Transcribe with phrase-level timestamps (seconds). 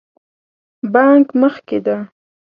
[0.93, 1.97] بانک مخکې ده